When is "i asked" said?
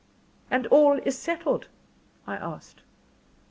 2.25-2.81